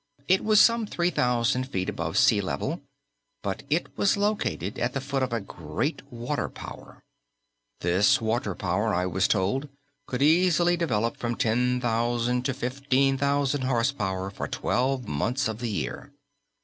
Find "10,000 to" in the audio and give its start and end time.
11.35-12.51